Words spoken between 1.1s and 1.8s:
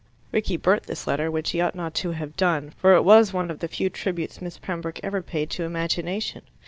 which he ought